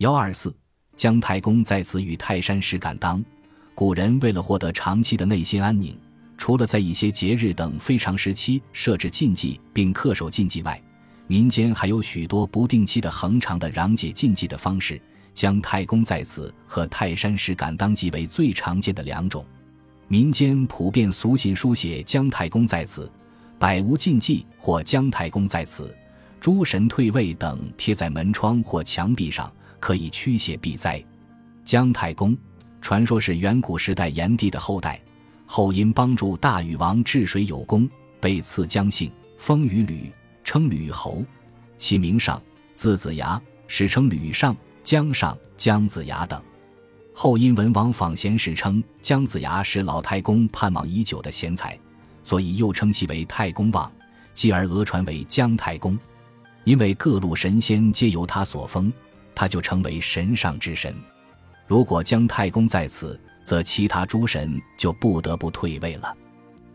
[0.00, 0.50] 幺二四，
[0.96, 3.22] 姜太公在此与泰山石敢当。
[3.74, 5.94] 古人为了获得长期的内心安宁，
[6.38, 10.82] 除了在一些节日等非常时期设置禁忌并恪守禁忌外，
[11.26, 14.98] 民间还有许多不定期的恒长的攘解禁忌的方式。
[15.34, 19.44] 姜太公在此和泰山石敢当即为最常见的两种。
[20.08, 23.12] 民间普遍俗信书写“姜太公在此，
[23.58, 25.94] 百无禁忌”或“姜太公在此，
[26.40, 31.02] 诸神退位”等贴在门窗或墙壁上，可以驱邪避灾。
[31.64, 32.36] 姜太公
[32.80, 35.00] 传说是远古时代炎帝的后代，
[35.46, 37.88] 后因帮助大禹王治水有功，
[38.20, 40.12] 被赐姜姓，封于吕，
[40.44, 41.24] 称吕侯。
[41.76, 42.40] 其名上，
[42.74, 46.40] 字子牙，史称吕尚、姜尚、姜子牙等。
[47.12, 51.78] 后因文王访贤时称姜子牙是老太公盼望已久的贤才，
[52.22, 53.90] 所以又称其为太公望，
[54.32, 55.98] 继而讹传为姜太公。
[56.64, 58.92] 因为各路神仙皆由他所封，
[59.40, 60.94] 他就成为神上之神。
[61.66, 66.14] 如果姜太公在此，则其他诸神就不得不退位了。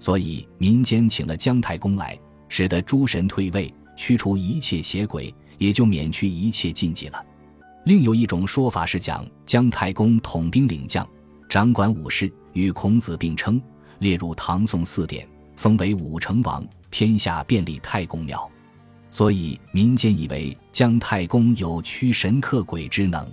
[0.00, 7.22] 所以民间请了姜太公来，使得诸神退位，驱除一切邪鬼，也就免去一切禁忌了。
[7.84, 11.06] 另有一种说法是讲姜太公统兵领将，
[11.50, 13.60] 掌管武士，与孔子并称，
[13.98, 18.50] 列入唐宋四典，封为武成王，天下便立太公庙。
[19.14, 23.24] 所以民间以为姜太公有驱神克鬼之能，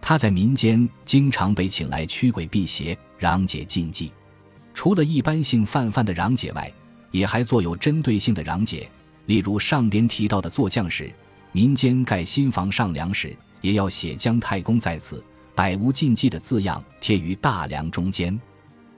[0.00, 4.12] 他在民间经常被请来驱鬼辟邪、攘解禁忌。
[4.72, 6.72] 除了一般性泛泛的攘解外，
[7.10, 8.88] 也还做有针对性的攘解。
[9.26, 11.12] 例如上边提到的做将时，
[11.50, 13.36] 民间盖新房上梁时。
[13.60, 15.20] 也要写姜太公在此，
[15.52, 18.40] 百无禁忌的字样贴于大梁中间。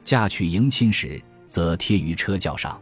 [0.04, 2.78] 嫁娶迎亲时，则贴于车轿上。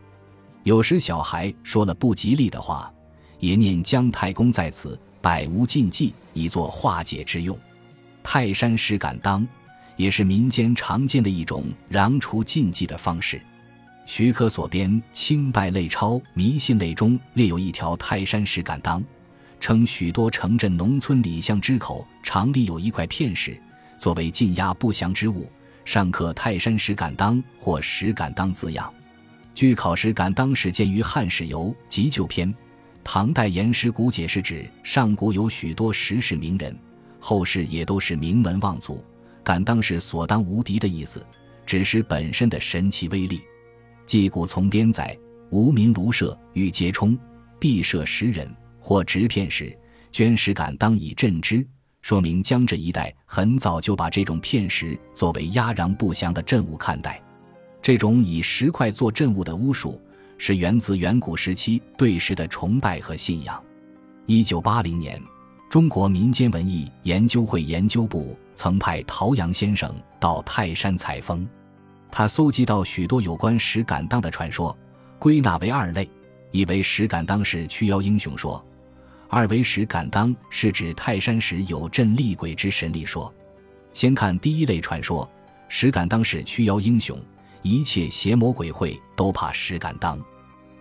[0.65, 2.93] 有时小孩说了不吉利的话，
[3.41, 7.59] 也念姜太公在此，百无禁忌，以作化解之用。
[8.23, 9.47] 泰山石敢当，
[9.97, 13.41] 也是民间常见的一种攘除禁忌的方式。
[14.07, 19.05] 徐可所编《清拜类钞·迷信类》中列有一条泰山石敢当。
[19.61, 23.61] 称许多城镇农村里巷之口常立有一块片石，
[23.99, 25.51] 作为禁压不祥之物，
[25.85, 28.93] 上刻“泰山石敢当”或“石敢当”字样。
[29.55, 32.49] 据考，石敢当始建于《汉史游急救篇》，
[33.11, 36.79] 唐代岩石古解释指上古有许多石氏名人，
[37.19, 39.03] 后世也都是名门望族。
[39.43, 41.25] 敢当是所当无敌的意思，
[41.65, 43.41] 指石本身的神奇威力。
[44.05, 45.19] 纪古从编载：
[45.49, 47.19] 无名庐舍欲揭冲，
[47.59, 48.47] 必设石人。
[48.79, 49.75] 或执片石，
[50.13, 51.67] 捐石敢当以镇之，
[52.03, 57.19] 说明江浙一带很早就把这种片石作为压禳不祥的镇物看待。
[57.81, 59.99] 这种以石块做镇物的巫术，
[60.39, 63.63] 是源自远古时期对石的崇拜和信仰。
[64.27, 65.21] 一九八零年，
[65.69, 71.47] 中国民间文艺研究会研究部曾派陶阳先生到泰山采风，
[72.11, 74.77] 他搜集到许多有关石敢当的传说，
[75.19, 76.09] 归纳为二类：
[76.53, 78.65] 一为石敢当是驱妖英雄说。
[79.31, 83.33] 二为石敢当是指泰山时有镇厉鬼之神力说。
[83.93, 85.29] 先看第一类传说，
[85.69, 87.19] 石敢当是驱妖英雄，
[87.63, 90.19] 一切邪魔鬼会都怕石敢当。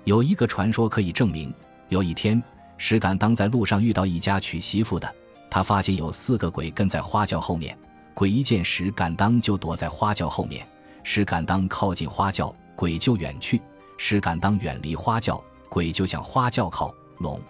[0.04, 1.54] 有一个传说可以证明：
[1.90, 2.42] 有一天，
[2.78, 5.14] 石敢当在路上遇到一家娶媳妇的，
[5.50, 7.78] 他发现有四个鬼跟在花轿后面，
[8.14, 10.66] 鬼一见石敢当就躲在花轿后面，
[11.04, 13.60] 石敢当靠近花轿，鬼就远去；
[13.98, 17.42] 石敢当远离花轿，鬼就向花轿靠拢。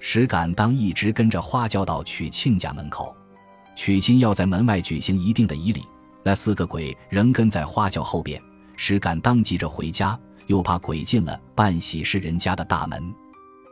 [0.00, 3.14] 石敢当一直跟着花轿到娶亲家门口，
[3.76, 5.84] 娶亲要在门外举行一定的仪礼。
[6.22, 8.40] 那四个鬼仍跟在花轿后边，
[8.76, 13.02] 石敢当急着回家，又怕鬼进了办喜事人家的大门，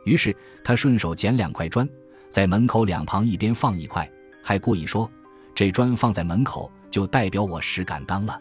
[0.05, 1.87] 于是他顺手捡两块砖，
[2.29, 4.09] 在门口两旁一边放一块，
[4.43, 5.09] 还故意说
[5.53, 8.39] ：“这砖放在门口，就代表我石敢当了。”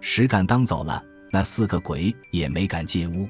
[0.00, 3.28] 石敢当走了，那四个鬼也没敢进屋。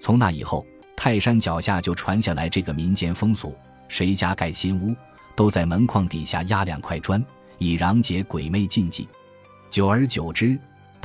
[0.00, 0.66] 从那以后。
[0.96, 3.52] 泰山脚下就传下来这个民间风俗，
[3.88, 4.94] 谁家盖新屋，
[5.34, 7.22] 都在门框底下压两块砖，
[7.58, 9.08] 以攘解鬼魅禁忌。
[9.68, 10.56] 久而久之，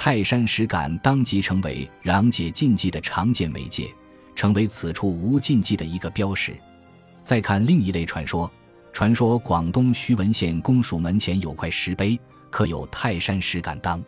[0.02, 3.94] 泰山石敢当即成为攘解禁忌的常见媒介，
[4.34, 6.56] 成为此处无禁忌的一个标识。
[7.22, 8.50] 再看另一类传说，
[8.94, 12.18] 传说广东徐闻县公署门前有块石碑，
[12.50, 14.02] 刻有泰山石敢当。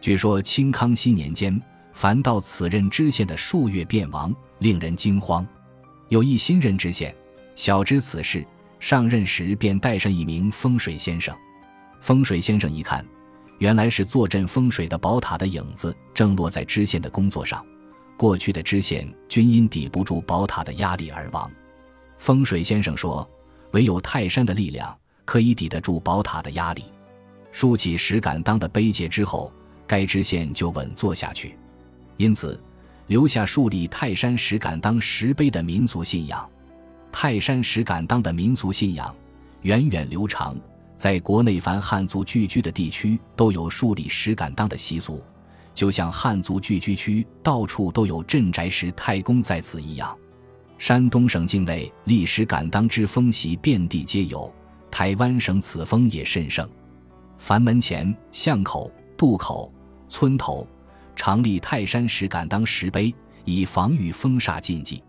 [0.00, 1.60] 据说清康熙年间。
[1.92, 5.44] 凡到此任知县的数月便亡，令人惊慌。
[6.10, 7.12] 有一新任知县，
[7.56, 8.46] 晓知此事，
[8.78, 11.36] 上任时便带上一名风水先生。
[12.00, 13.04] 风水先生一看，
[13.58, 17.64] 原来是坐镇风水的宝塔的影子正落在知县的工作上。
[18.16, 21.50] 过去的知县均因抵不住宝塔的压力而亡。
[22.18, 23.28] 风水先生说
[23.72, 26.84] ：“唯有泰山的力量，可以抵得住宝塔的压力。
[27.50, 29.52] 竖起石敢当的碑碣之后，
[29.86, 31.56] 该支线就稳坐下去。
[32.16, 32.60] 因此，
[33.08, 36.48] 留下树立泰山石敢当石碑的民族信仰。
[37.10, 39.14] 泰山石敢当的民族信仰
[39.62, 40.56] 源远流长，
[41.04, 45.22] 在国内凡汉族聚居的地区都有树立石敢当的习俗，
[45.74, 50.16] 就像汉族聚居区到处都有镇宅石太公在此一样。
[50.78, 54.50] 山东省境内立石敢当之风习遍地皆有，
[54.90, 56.66] 台湾省此风也甚盛。
[57.36, 59.70] 凡门前、巷口、渡口、
[60.08, 60.66] 村头，
[61.14, 63.14] 常立泰山石敢当石碑，
[63.44, 65.04] 以防御风煞禁忌。